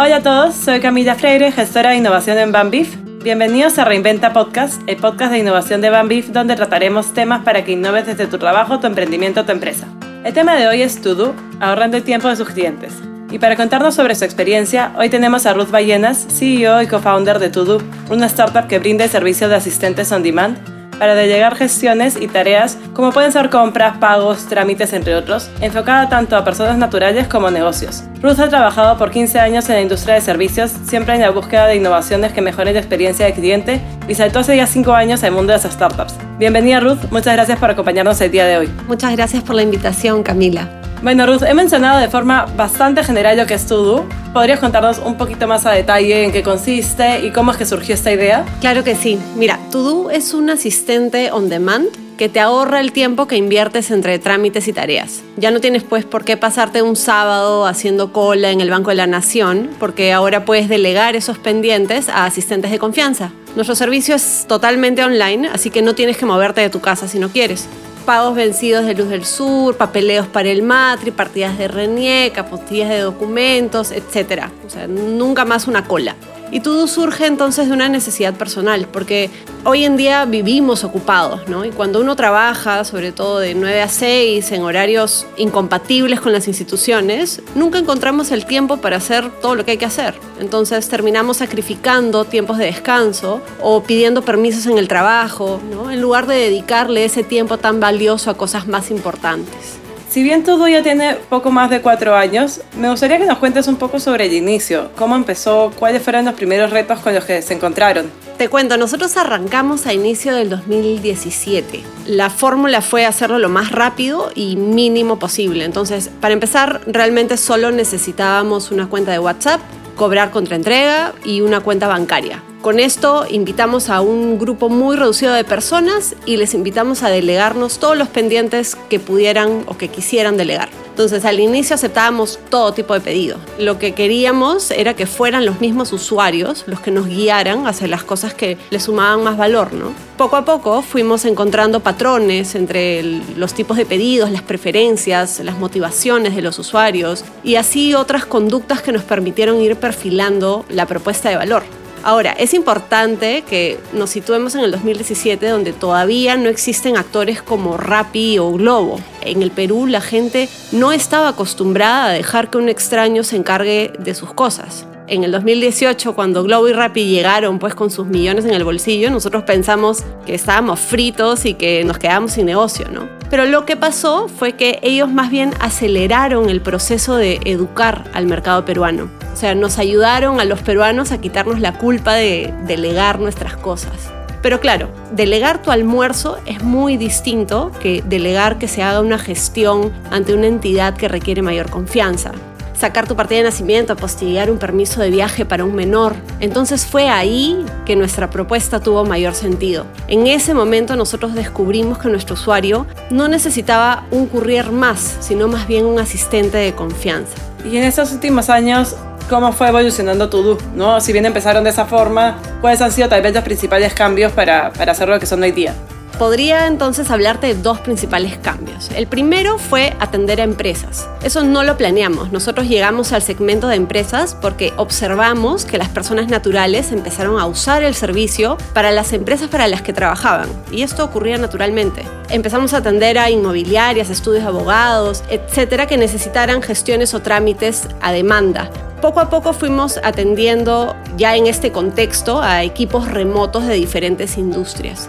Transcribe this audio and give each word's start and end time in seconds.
Hola 0.00 0.18
a 0.18 0.22
todos, 0.22 0.54
soy 0.54 0.78
Camila 0.78 1.16
Freire, 1.16 1.50
gestora 1.50 1.90
de 1.90 1.96
innovación 1.96 2.38
en 2.38 2.52
Bambif. 2.52 2.94
Bienvenidos 3.24 3.80
a 3.80 3.84
Reinventa 3.84 4.32
Podcast, 4.32 4.80
el 4.86 4.96
podcast 4.96 5.32
de 5.32 5.40
innovación 5.40 5.80
de 5.80 5.90
Bambif, 5.90 6.28
donde 6.28 6.54
trataremos 6.54 7.12
temas 7.14 7.42
para 7.42 7.64
que 7.64 7.72
innoves 7.72 8.06
desde 8.06 8.28
tu 8.28 8.38
trabajo, 8.38 8.78
tu 8.78 8.86
emprendimiento 8.86 9.40
o 9.40 9.44
tu 9.44 9.50
empresa. 9.50 9.88
El 10.22 10.32
tema 10.32 10.54
de 10.54 10.68
hoy 10.68 10.82
es 10.82 11.02
Todo, 11.02 11.34
ahorrando 11.58 11.96
el 11.96 12.04
tiempo 12.04 12.28
de 12.28 12.36
sus 12.36 12.48
clientes. 12.48 12.92
Y 13.32 13.40
para 13.40 13.56
contarnos 13.56 13.96
sobre 13.96 14.14
su 14.14 14.24
experiencia, 14.24 14.92
hoy 14.96 15.08
tenemos 15.08 15.46
a 15.46 15.54
Ruth 15.54 15.72
Ballenas, 15.72 16.28
CEO 16.30 16.80
y 16.80 16.86
co-founder 16.86 17.40
de 17.40 17.50
Todo, 17.50 17.82
una 18.08 18.26
startup 18.26 18.68
que 18.68 18.78
brinda 18.78 19.02
el 19.02 19.10
servicio 19.10 19.48
de 19.48 19.56
asistentes 19.56 20.12
on 20.12 20.22
demand 20.22 20.77
para 20.98 21.14
delegar 21.14 21.56
gestiones 21.56 22.16
y 22.20 22.28
tareas 22.28 22.78
como 22.92 23.12
pueden 23.12 23.32
ser 23.32 23.50
compras, 23.50 23.98
pagos, 23.98 24.46
trámites, 24.46 24.92
entre 24.92 25.14
otros, 25.14 25.50
enfocada 25.60 26.08
tanto 26.08 26.36
a 26.36 26.44
personas 26.44 26.78
naturales 26.78 27.28
como 27.28 27.50
negocios. 27.50 28.04
Ruth 28.20 28.40
ha 28.40 28.48
trabajado 28.48 28.98
por 28.98 29.10
15 29.10 29.38
años 29.38 29.68
en 29.68 29.76
la 29.76 29.82
industria 29.82 30.14
de 30.14 30.20
servicios, 30.20 30.72
siempre 30.86 31.14
en 31.14 31.20
la 31.20 31.30
búsqueda 31.30 31.66
de 31.66 31.76
innovaciones 31.76 32.32
que 32.32 32.40
mejoren 32.40 32.74
la 32.74 32.80
experiencia 32.80 33.26
del 33.26 33.34
cliente 33.34 33.80
y 34.08 34.14
saltó 34.14 34.40
hace 34.40 34.56
ya 34.56 34.66
5 34.66 34.92
años 34.92 35.22
al 35.22 35.32
mundo 35.32 35.52
de 35.52 35.60
las 35.62 35.72
startups. 35.72 36.14
Bienvenida 36.38 36.80
Ruth, 36.80 37.10
muchas 37.10 37.34
gracias 37.34 37.58
por 37.58 37.70
acompañarnos 37.70 38.20
el 38.20 38.30
día 38.30 38.46
de 38.46 38.58
hoy. 38.58 38.70
Muchas 38.86 39.12
gracias 39.12 39.42
por 39.42 39.54
la 39.54 39.62
invitación, 39.62 40.22
Camila. 40.22 40.77
Bueno, 41.00 41.26
Ruth, 41.26 41.44
he 41.46 41.54
mencionado 41.54 42.00
de 42.00 42.08
forma 42.08 42.46
bastante 42.56 43.04
general 43.04 43.36
lo 43.36 43.46
que 43.46 43.54
es 43.54 43.66
Todo. 43.66 44.04
¿Podrías 44.32 44.58
contarnos 44.58 44.98
un 44.98 45.16
poquito 45.16 45.46
más 45.46 45.64
a 45.64 45.70
detalle 45.70 46.24
en 46.24 46.32
qué 46.32 46.42
consiste 46.42 47.24
y 47.24 47.30
cómo 47.30 47.52
es 47.52 47.56
que 47.56 47.66
surgió 47.66 47.94
esta 47.94 48.12
idea? 48.12 48.44
Claro 48.60 48.82
que 48.82 48.96
sí. 48.96 49.16
Mira, 49.36 49.60
Todo 49.70 50.10
es 50.10 50.34
un 50.34 50.50
asistente 50.50 51.30
on 51.30 51.48
demand 51.48 51.86
que 52.16 52.28
te 52.28 52.40
ahorra 52.40 52.80
el 52.80 52.90
tiempo 52.90 53.28
que 53.28 53.36
inviertes 53.36 53.92
entre 53.92 54.18
trámites 54.18 54.66
y 54.66 54.72
tareas. 54.72 55.22
Ya 55.36 55.52
no 55.52 55.60
tienes 55.60 55.84
pues 55.84 56.04
por 56.04 56.24
qué 56.24 56.36
pasarte 56.36 56.82
un 56.82 56.96
sábado 56.96 57.64
haciendo 57.64 58.12
cola 58.12 58.50
en 58.50 58.60
el 58.60 58.70
Banco 58.70 58.90
de 58.90 58.96
la 58.96 59.06
Nación, 59.06 59.70
porque 59.78 60.12
ahora 60.12 60.44
puedes 60.44 60.68
delegar 60.68 61.14
esos 61.14 61.38
pendientes 61.38 62.08
a 62.08 62.24
asistentes 62.24 62.72
de 62.72 62.80
confianza. 62.80 63.30
Nuestro 63.54 63.76
servicio 63.76 64.16
es 64.16 64.46
totalmente 64.48 65.04
online, 65.04 65.48
así 65.52 65.70
que 65.70 65.80
no 65.80 65.94
tienes 65.94 66.16
que 66.16 66.26
moverte 66.26 66.60
de 66.60 66.70
tu 66.70 66.80
casa 66.80 67.06
si 67.06 67.20
no 67.20 67.28
quieres 67.28 67.68
pagos 68.08 68.34
vencidos 68.34 68.86
de 68.86 68.94
Luz 68.94 69.10
del 69.10 69.26
Sur, 69.26 69.76
papeleos 69.76 70.26
para 70.26 70.48
el 70.48 70.62
matri, 70.62 71.10
partidas 71.10 71.58
de 71.58 71.68
RENIEC, 71.68 72.38
apostillas 72.38 72.88
de 72.88 73.00
documentos, 73.00 73.90
etc. 73.90 74.44
O 74.66 74.70
sea, 74.70 74.86
nunca 74.86 75.44
más 75.44 75.68
una 75.68 75.84
cola. 75.84 76.16
Y 76.50 76.60
todo 76.60 76.86
surge 76.86 77.26
entonces 77.26 77.68
de 77.68 77.74
una 77.74 77.88
necesidad 77.88 78.34
personal, 78.34 78.88
porque 78.90 79.30
hoy 79.64 79.84
en 79.84 79.96
día 79.96 80.24
vivimos 80.24 80.82
ocupados, 80.82 81.48
¿no? 81.48 81.64
Y 81.64 81.70
cuando 81.70 82.00
uno 82.00 82.16
trabaja, 82.16 82.84
sobre 82.84 83.12
todo 83.12 83.38
de 83.38 83.54
9 83.54 83.82
a 83.82 83.88
6, 83.88 84.52
en 84.52 84.62
horarios 84.62 85.26
incompatibles 85.36 86.20
con 86.20 86.32
las 86.32 86.48
instituciones, 86.48 87.42
nunca 87.54 87.78
encontramos 87.78 88.30
el 88.30 88.46
tiempo 88.46 88.78
para 88.78 88.96
hacer 88.96 89.30
todo 89.42 89.54
lo 89.56 89.64
que 89.64 89.72
hay 89.72 89.78
que 89.78 89.84
hacer. 89.84 90.14
Entonces 90.40 90.88
terminamos 90.88 91.38
sacrificando 91.38 92.24
tiempos 92.24 92.56
de 92.56 92.66
descanso 92.66 93.42
o 93.60 93.82
pidiendo 93.82 94.22
permisos 94.22 94.66
en 94.66 94.78
el 94.78 94.88
trabajo, 94.88 95.60
¿no? 95.70 95.90
En 95.90 96.00
lugar 96.00 96.26
de 96.26 96.36
dedicarle 96.36 97.04
ese 97.04 97.24
tiempo 97.24 97.58
tan 97.58 97.78
valioso 97.78 98.30
a 98.30 98.36
cosas 98.36 98.66
más 98.66 98.90
importantes. 98.90 99.78
Si 100.08 100.22
bien 100.22 100.42
todo 100.42 100.66
ya 100.68 100.82
tiene 100.82 101.16
poco 101.28 101.50
más 101.50 101.68
de 101.68 101.82
cuatro 101.82 102.16
años, 102.16 102.62
me 102.78 102.88
gustaría 102.88 103.18
que 103.18 103.26
nos 103.26 103.36
cuentes 103.36 103.68
un 103.68 103.76
poco 103.76 104.00
sobre 104.00 104.24
el 104.24 104.32
inicio, 104.32 104.90
cómo 104.96 105.14
empezó, 105.14 105.70
cuáles 105.78 106.02
fueron 106.02 106.24
los 106.24 106.32
primeros 106.32 106.70
retos 106.70 107.00
con 107.00 107.14
los 107.14 107.26
que 107.26 107.42
se 107.42 107.52
encontraron. 107.52 108.10
Te 108.38 108.48
cuento, 108.48 108.78
nosotros 108.78 109.18
arrancamos 109.18 109.86
a 109.86 109.92
inicio 109.92 110.34
del 110.34 110.48
2017. 110.48 111.82
La 112.06 112.30
fórmula 112.30 112.80
fue 112.80 113.04
hacerlo 113.04 113.38
lo 113.38 113.50
más 113.50 113.70
rápido 113.70 114.30
y 114.34 114.56
mínimo 114.56 115.18
posible. 115.18 115.66
Entonces, 115.66 116.08
para 116.20 116.32
empezar, 116.32 116.80
realmente 116.86 117.36
solo 117.36 117.70
necesitábamos 117.70 118.70
una 118.70 118.88
cuenta 118.88 119.12
de 119.12 119.18
WhatsApp, 119.18 119.60
cobrar 119.94 120.30
contra 120.30 120.56
entrega 120.56 121.12
y 121.22 121.42
una 121.42 121.60
cuenta 121.60 121.86
bancaria. 121.86 122.42
Con 122.62 122.80
esto 122.80 123.24
invitamos 123.30 123.88
a 123.88 124.00
un 124.00 124.36
grupo 124.36 124.68
muy 124.68 124.96
reducido 124.96 125.32
de 125.32 125.44
personas 125.44 126.16
y 126.26 126.38
les 126.38 126.54
invitamos 126.54 127.04
a 127.04 127.08
delegarnos 127.08 127.78
todos 127.78 127.96
los 127.96 128.08
pendientes 128.08 128.76
que 128.88 128.98
pudieran 128.98 129.62
o 129.66 129.78
que 129.78 129.86
quisieran 129.88 130.36
delegar. 130.36 130.68
Entonces 130.90 131.24
al 131.24 131.38
inicio 131.38 131.76
aceptábamos 131.76 132.40
todo 132.50 132.72
tipo 132.72 132.94
de 132.94 133.00
pedidos. 133.00 133.38
Lo 133.60 133.78
que 133.78 133.92
queríamos 133.92 134.72
era 134.72 134.94
que 134.94 135.06
fueran 135.06 135.46
los 135.46 135.60
mismos 135.60 135.92
usuarios 135.92 136.64
los 136.66 136.80
que 136.80 136.90
nos 136.90 137.06
guiaran 137.06 137.68
hacia 137.68 137.86
las 137.86 138.02
cosas 138.02 138.34
que 138.34 138.58
les 138.70 138.82
sumaban 138.82 139.22
más 139.22 139.38
valor, 139.38 139.72
¿no? 139.72 139.92
Poco 140.16 140.34
a 140.34 140.44
poco 140.44 140.82
fuimos 140.82 141.24
encontrando 141.26 141.78
patrones 141.78 142.56
entre 142.56 143.04
los 143.36 143.54
tipos 143.54 143.76
de 143.76 143.86
pedidos, 143.86 144.32
las 144.32 144.42
preferencias, 144.42 145.38
las 145.44 145.56
motivaciones 145.60 146.34
de 146.34 146.42
los 146.42 146.58
usuarios 146.58 147.24
y 147.44 147.54
así 147.54 147.94
otras 147.94 148.26
conductas 148.26 148.82
que 148.82 148.90
nos 148.90 149.04
permitieron 149.04 149.60
ir 149.60 149.76
perfilando 149.76 150.64
la 150.68 150.86
propuesta 150.86 151.28
de 151.28 151.36
valor. 151.36 151.62
Ahora, 152.08 152.32
es 152.32 152.54
importante 152.54 153.42
que 153.42 153.78
nos 153.92 154.08
situemos 154.08 154.54
en 154.54 154.62
el 154.62 154.70
2017, 154.70 155.46
donde 155.46 155.74
todavía 155.74 156.38
no 156.38 156.48
existen 156.48 156.96
actores 156.96 157.42
como 157.42 157.76
Rappi 157.76 158.38
o 158.38 158.50
Globo. 158.52 158.98
En 159.20 159.42
el 159.42 159.50
Perú 159.50 159.86
la 159.86 160.00
gente 160.00 160.48
no 160.72 160.92
estaba 160.92 161.28
acostumbrada 161.28 162.06
a 162.06 162.12
dejar 162.12 162.48
que 162.48 162.56
un 162.56 162.70
extraño 162.70 163.24
se 163.24 163.36
encargue 163.36 163.92
de 163.98 164.14
sus 164.14 164.32
cosas 164.32 164.87
en 165.08 165.24
el 165.24 165.32
2018, 165.32 166.14
cuando 166.14 166.42
Globo 166.42 166.68
y 166.68 166.72
Rappi 166.72 167.06
llegaron 167.06 167.58
pues 167.58 167.74
con 167.74 167.90
sus 167.90 168.06
millones 168.06 168.44
en 168.44 168.54
el 168.54 168.64
bolsillo, 168.64 169.10
nosotros 169.10 169.42
pensamos 169.44 170.04
que 170.26 170.34
estábamos 170.34 170.80
fritos 170.80 171.44
y 171.44 171.54
que 171.54 171.84
nos 171.84 171.98
quedábamos 171.98 172.32
sin 172.32 172.46
negocio, 172.46 172.86
¿no? 172.90 173.08
Pero 173.30 173.44
lo 173.44 173.66
que 173.66 173.76
pasó 173.76 174.28
fue 174.28 174.52
que 174.52 174.78
ellos 174.82 175.10
más 175.10 175.30
bien 175.30 175.52
aceleraron 175.60 176.48
el 176.48 176.60
proceso 176.60 177.16
de 177.16 177.40
educar 177.44 178.04
al 178.14 178.26
mercado 178.26 178.64
peruano. 178.64 179.10
O 179.32 179.36
sea, 179.36 179.54
nos 179.54 179.78
ayudaron 179.78 180.40
a 180.40 180.44
los 180.44 180.60
peruanos 180.62 181.12
a 181.12 181.20
quitarnos 181.20 181.60
la 181.60 181.78
culpa 181.78 182.14
de 182.14 182.52
delegar 182.66 183.20
nuestras 183.20 183.56
cosas. 183.56 184.10
Pero 184.40 184.60
claro, 184.60 184.88
delegar 185.12 185.62
tu 185.62 185.70
almuerzo 185.70 186.38
es 186.46 186.62
muy 186.62 186.96
distinto 186.96 187.72
que 187.80 188.02
delegar 188.06 188.58
que 188.58 188.68
se 188.68 188.82
haga 188.82 189.00
una 189.00 189.18
gestión 189.18 189.92
ante 190.10 190.32
una 190.32 190.46
entidad 190.46 190.96
que 190.96 191.08
requiere 191.08 191.42
mayor 191.42 191.70
confianza 191.70 192.32
sacar 192.78 193.08
tu 193.08 193.16
partida 193.16 193.38
de 193.38 193.44
nacimiento, 193.44 193.92
apostillar 193.92 194.50
un 194.50 194.58
permiso 194.58 195.00
de 195.00 195.10
viaje 195.10 195.44
para 195.44 195.64
un 195.64 195.74
menor. 195.74 196.14
Entonces 196.40 196.86
fue 196.86 197.08
ahí 197.08 197.64
que 197.84 197.96
nuestra 197.96 198.30
propuesta 198.30 198.80
tuvo 198.80 199.04
mayor 199.04 199.34
sentido. 199.34 199.86
En 200.06 200.26
ese 200.26 200.54
momento 200.54 200.94
nosotros 200.94 201.34
descubrimos 201.34 201.98
que 201.98 202.08
nuestro 202.08 202.34
usuario 202.34 202.86
no 203.10 203.28
necesitaba 203.28 204.04
un 204.10 204.26
courier 204.26 204.70
más, 204.70 205.16
sino 205.20 205.48
más 205.48 205.66
bien 205.66 205.86
un 205.86 205.98
asistente 205.98 206.58
de 206.58 206.74
confianza. 206.74 207.34
Y 207.64 207.76
en 207.76 207.82
estos 207.82 208.12
últimos 208.12 208.48
años, 208.48 208.94
¿cómo 209.28 209.52
fue 209.52 209.68
evolucionando 209.68 210.28
Todo? 210.28 210.58
¿no? 210.76 211.00
Si 211.00 211.12
bien 211.12 211.26
empezaron 211.26 211.64
de 211.64 211.70
esa 211.70 211.86
forma, 211.86 212.38
¿cuáles 212.60 212.80
han 212.80 212.92
sido 212.92 213.08
tal 213.08 213.22
vez 213.22 213.34
los 213.34 213.42
principales 213.42 213.92
cambios 213.92 214.30
para, 214.32 214.72
para 214.72 214.92
hacer 214.92 215.08
lo 215.08 215.18
que 215.18 215.26
son 215.26 215.42
hoy 215.42 215.50
día? 215.50 215.74
Podría 216.18 216.66
entonces 216.66 217.10
hablarte 217.10 217.48
de 217.48 217.54
dos 217.54 217.80
principales 217.80 218.38
cambios. 218.38 218.90
El 218.94 219.06
primero 219.06 219.58
fue 219.58 219.96
atender 220.00 220.40
a 220.40 220.44
empresas. 220.44 221.08
Eso 221.22 221.44
no 221.44 221.62
lo 221.62 221.76
planeamos. 221.76 222.32
Nosotros 222.32 222.68
llegamos 222.68 223.12
al 223.12 223.22
segmento 223.22 223.68
de 223.68 223.76
empresas 223.76 224.36
porque 224.40 224.72
observamos 224.76 225.64
que 225.64 225.78
las 225.78 225.88
personas 225.88 226.28
naturales 226.28 226.92
empezaron 226.92 227.38
a 227.38 227.46
usar 227.46 227.82
el 227.82 227.94
servicio 227.94 228.56
para 228.74 228.90
las 228.90 229.12
empresas 229.12 229.48
para 229.48 229.68
las 229.68 229.82
que 229.82 229.92
trabajaban. 229.92 230.48
Y 230.70 230.82
esto 230.82 231.04
ocurría 231.04 231.38
naturalmente. 231.38 232.02
Empezamos 232.30 232.74
a 232.74 232.78
atender 232.78 233.18
a 233.18 233.30
inmobiliarias, 233.30 234.10
estudios 234.10 234.42
de 234.42 234.48
abogados, 234.48 235.24
etcétera, 235.30 235.86
que 235.86 235.96
necesitaran 235.96 236.62
gestiones 236.62 237.14
o 237.14 237.20
trámites 237.20 237.88
a 238.00 238.12
demanda 238.12 238.70
poco 239.00 239.20
a 239.20 239.30
poco 239.30 239.52
fuimos 239.52 240.00
atendiendo 240.02 240.96
ya 241.16 241.36
en 241.36 241.46
este 241.46 241.70
contexto 241.70 242.42
a 242.42 242.64
equipos 242.64 243.08
remotos 243.08 243.64
de 243.66 243.74
diferentes 243.74 244.36
industrias. 244.36 245.08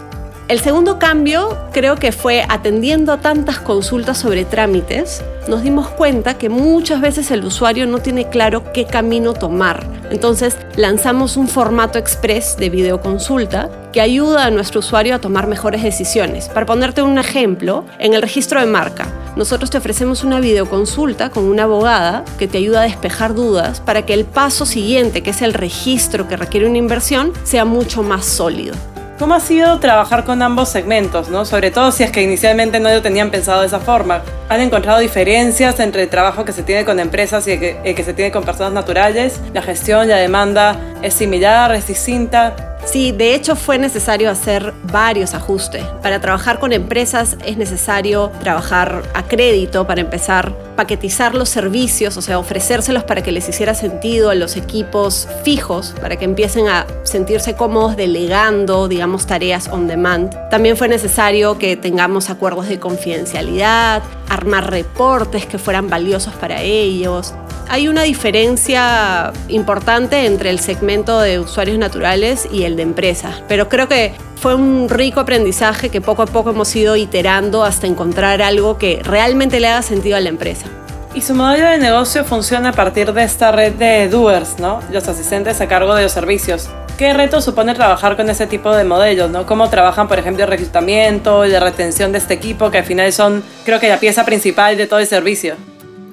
El 0.50 0.60
segundo 0.62 0.98
cambio 0.98 1.56
creo 1.72 1.98
que 1.98 2.12
fue 2.12 2.44
atendiendo 2.50 3.14
a 3.14 3.22
tantas 3.22 3.60
consultas 3.60 4.18
sobre 4.18 4.46
trámites, 4.46 5.24
nos 5.48 5.62
dimos 5.62 5.90
cuenta 5.90 6.40
que 6.40 6.50
muchas 6.50 7.02
veces 7.02 7.30
el 7.30 7.46
usuario 7.46 7.86
no 7.86 8.00
tiene 8.00 8.30
claro 8.30 8.64
qué 8.74 8.86
camino 8.86 9.34
tomar. 9.34 9.86
Entonces 10.10 10.58
lanzamos 10.76 11.38
un 11.38 11.48
formato 11.48 12.00
express 12.00 12.58
de 12.58 12.72
videoconsulta 12.72 13.70
que 13.94 14.02
ayuda 14.02 14.46
a 14.46 14.50
nuestro 14.50 14.80
usuario 14.80 15.14
a 15.14 15.20
tomar 15.20 15.46
mejores 15.46 15.84
decisiones. 15.84 16.50
Para 16.50 16.66
ponerte 16.66 17.04
un 17.04 17.20
ejemplo, 17.20 17.86
en 18.00 18.16
el 18.16 18.24
registro 18.24 18.60
de 18.60 18.66
marca, 18.66 19.08
nosotros 19.36 19.70
te 19.70 19.78
ofrecemos 19.78 20.24
una 20.24 20.40
videoconsulta 20.40 21.30
con 21.30 21.44
una 21.44 21.66
abogada 21.66 22.26
que 22.40 22.48
te 22.48 22.58
ayuda 22.58 22.82
a 22.82 22.86
despejar 22.86 23.36
dudas 23.36 23.82
para 23.82 24.04
que 24.04 24.16
el 24.16 24.26
paso 24.26 24.66
siguiente, 24.66 25.22
que 25.22 25.30
es 25.30 25.44
el 25.44 25.54
registro 25.54 26.28
que 26.28 26.38
requiere 26.38 26.68
una 26.68 26.80
inversión, 26.80 27.34
sea 27.44 27.66
mucho 27.66 28.02
más 28.02 28.26
sólido. 28.26 28.74
¿Cómo 29.20 29.34
ha 29.34 29.42
sido 29.42 29.82
trabajar 29.82 30.24
con 30.24 30.42
ambos 30.42 30.70
segmentos, 30.70 31.28
¿no? 31.28 31.44
sobre 31.44 31.72
todo 31.72 31.92
si 31.92 32.04
es 32.04 32.12
que 32.12 32.24
inicialmente 32.24 32.80
no 32.80 32.90
lo 32.90 33.02
tenían 33.02 33.32
pensado 33.32 33.60
de 33.60 33.68
esa 33.68 33.82
forma? 33.82 34.22
¿Han 34.48 34.62
encontrado 34.62 35.00
diferencias 35.00 35.78
entre 35.82 36.04
el 36.04 36.10
trabajo 36.10 36.46
que 36.46 36.54
se 36.54 36.64
tiene 36.64 36.86
con 36.86 37.02
empresas 37.02 37.46
y 37.46 37.52
el 37.52 37.60
que, 37.60 37.82
el 37.84 37.96
que 37.96 38.04
se 38.06 38.14
tiene 38.14 38.32
con 38.32 38.46
personas 38.46 38.72
naturales? 38.72 39.42
¿La 39.54 39.62
gestión, 39.62 40.08
la 40.08 40.16
demanda 40.16 40.80
es 41.02 41.16
similar, 41.16 41.76
es 41.76 41.86
distinta? 41.88 42.78
Sí, 42.86 43.12
de 43.12 43.36
hecho 43.36 43.58
fue 43.58 43.78
necesario 43.78 44.32
hacer 44.32 44.74
varios 44.84 45.34
ajustes. 45.34 45.84
Para 46.02 46.22
trabajar 46.22 46.60
con 46.60 46.72
empresas 46.72 47.36
es 47.46 47.58
necesario 47.58 48.32
trabajar 48.42 49.04
a 49.14 49.24
crédito 49.24 49.86
para 49.86 50.00
empezar, 50.00 50.54
paquetizar 50.80 51.36
los 51.36 51.50
servicios, 51.50 52.16
o 52.16 52.22
sea, 52.22 52.40
ofrecérselos 52.40 53.04
para 53.04 53.22
que 53.22 53.34
les 53.34 53.50
hiciera 53.50 53.76
sentido 53.76 54.30
a 54.30 54.36
los 54.36 54.56
equipos 54.56 55.28
fijos, 55.44 55.94
para 56.00 56.16
que 56.16 56.24
empiecen 56.24 56.70
a 56.70 56.88
sentirse 57.04 57.54
cómodos 57.54 57.98
delegando, 57.98 58.88
digamos, 58.88 59.28
tareas 59.28 59.68
on 59.68 59.88
demand. 59.88 60.34
También 60.50 60.78
fue 60.78 60.88
necesario 60.88 61.58
que 61.58 61.76
tengamos 61.76 62.30
acuerdos 62.30 62.70
de 62.70 62.80
confidencialidad, 62.80 64.04
armar 64.30 64.72
reportes 64.72 65.46
que 65.46 65.58
fueran 65.58 65.90
valiosos 65.90 66.34
para 66.36 66.62
ellos, 66.62 67.34
hay 67.72 67.88
una 67.88 68.02
diferencia 68.02 69.32
importante 69.48 70.26
entre 70.26 70.50
el 70.50 70.60
segmento 70.60 71.20
de 71.20 71.40
usuarios 71.40 71.78
naturales 71.78 72.48
y 72.52 72.64
el 72.64 72.76
de 72.76 72.82
empresas, 72.82 73.44
pero 73.48 73.70
creo 73.70 73.88
que 73.88 74.14
fue 74.40 74.56
un 74.56 74.88
rico 74.88 75.20
aprendizaje 75.20 75.90
que 75.90 76.00
poco 76.00 76.22
a 76.22 76.26
poco 76.26 76.52
hemos 76.52 76.74
ido 76.76 76.96
iterando 76.96 77.66
hasta 77.66 77.88
encontrar 77.88 78.42
algo 78.42 78.78
que 78.78 79.02
realmente 79.04 79.60
le 79.60 79.68
haga 79.68 79.82
sentido 79.82 80.16
a 80.16 80.22
la 80.22 80.30
empresa. 80.30 80.68
Y 81.14 81.22
su 81.22 81.36
modelo 81.36 81.70
de 81.70 81.78
negocio 81.78 82.24
funciona 82.24 82.70
a 82.70 82.72
partir 82.72 83.12
de 83.12 83.24
esta 83.24 83.52
red 83.52 83.74
de 83.74 84.08
doers, 84.08 84.60
¿no? 84.60 84.80
Los 84.92 85.08
asistentes 85.08 85.60
a 85.60 85.68
cargo 85.68 85.94
de 85.94 86.04
los 86.04 86.12
servicios. 86.12 86.70
¿Qué 86.98 87.14
reto 87.14 87.42
supone 87.42 87.74
trabajar 87.74 88.16
con 88.16 88.30
ese 88.30 88.48
tipo 88.48 88.74
de 88.74 88.84
modelos, 88.84 89.30
¿no? 89.30 89.46
¿Cómo 89.46 89.70
trabajan, 89.70 90.08
por 90.08 90.20
ejemplo, 90.20 90.44
el 90.44 90.50
reclutamiento 90.50 91.46
y 91.46 91.50
la 91.50 91.60
retención 91.60 92.12
de 92.12 92.20
este 92.20 92.36
equipo, 92.36 92.72
que 92.72 92.78
al 92.78 92.86
final 92.86 93.12
son, 93.12 93.44
creo 93.66 93.80
que 93.80 93.90
la 93.90 94.00
pieza 94.00 94.24
principal 94.24 94.78
de 94.78 94.88
todo 94.88 95.00
el 95.00 95.08
servicio? 95.08 95.56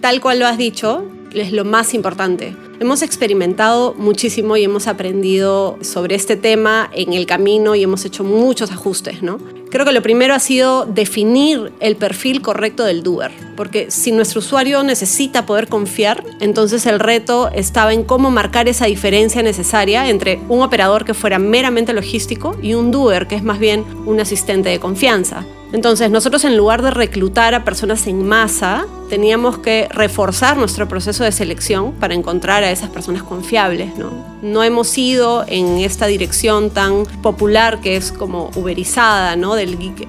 Tal 0.00 0.20
cual 0.20 0.40
lo 0.40 0.46
has 0.46 0.58
dicho, 0.58 1.04
es 1.32 1.52
lo 1.52 1.64
más 1.64 1.94
importante. 1.94 2.56
Hemos 2.80 3.02
experimentado 3.02 3.94
muchísimo 3.94 4.56
y 4.56 4.64
hemos 4.64 4.86
aprendido 4.86 5.78
sobre 5.80 6.14
este 6.14 6.36
tema 6.36 6.90
en 6.92 7.12
el 7.12 7.26
camino 7.26 7.74
y 7.74 7.82
hemos 7.82 8.04
hecho 8.04 8.24
muchos 8.24 8.70
ajustes, 8.70 9.22
¿no? 9.22 9.38
Creo 9.76 9.84
que 9.84 9.92
lo 9.92 10.00
primero 10.00 10.32
ha 10.32 10.38
sido 10.38 10.86
definir 10.86 11.70
el 11.80 11.96
perfil 11.96 12.40
correcto 12.40 12.82
del 12.82 13.02
doer, 13.02 13.30
porque 13.58 13.90
si 13.90 14.10
nuestro 14.10 14.38
usuario 14.38 14.82
necesita 14.82 15.44
poder 15.44 15.68
confiar, 15.68 16.24
entonces 16.40 16.86
el 16.86 16.98
reto 16.98 17.50
estaba 17.52 17.92
en 17.92 18.02
cómo 18.02 18.30
marcar 18.30 18.68
esa 18.68 18.86
diferencia 18.86 19.42
necesaria 19.42 20.08
entre 20.08 20.40
un 20.48 20.62
operador 20.62 21.04
que 21.04 21.12
fuera 21.12 21.38
meramente 21.38 21.92
logístico 21.92 22.56
y 22.62 22.72
un 22.72 22.90
doer 22.90 23.26
que 23.26 23.34
es 23.34 23.42
más 23.42 23.58
bien 23.58 23.84
un 24.06 24.18
asistente 24.18 24.70
de 24.70 24.80
confianza. 24.80 25.44
Entonces, 25.72 26.10
nosotros 26.10 26.44
en 26.44 26.56
lugar 26.56 26.80
de 26.80 26.90
reclutar 26.90 27.54
a 27.54 27.64
personas 27.64 28.06
en 28.06 28.26
masa, 28.26 28.86
teníamos 29.10 29.58
que 29.58 29.88
reforzar 29.90 30.56
nuestro 30.56 30.88
proceso 30.88 31.24
de 31.24 31.32
selección 31.32 31.92
para 31.92 32.14
encontrar 32.14 32.62
a 32.62 32.70
esas 32.70 32.88
personas 32.90 33.22
confiables. 33.22 33.96
No, 33.96 34.12
no 34.42 34.62
hemos 34.62 34.96
ido 34.96 35.44
en 35.48 35.78
esta 35.78 36.06
dirección 36.06 36.70
tan 36.70 37.04
popular 37.20 37.80
que 37.80 37.96
es 37.96 38.12
como 38.12 38.50
uberizada 38.54 39.36
¿no? 39.36 39.54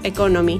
Economy. 0.04 0.59